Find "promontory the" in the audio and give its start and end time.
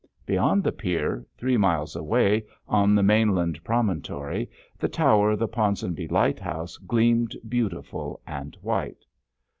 3.63-4.87